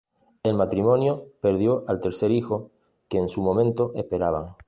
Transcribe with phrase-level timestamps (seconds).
[0.41, 2.71] El matrimonio perdió al tercer hijo
[3.07, 4.55] que en su momento esperaban.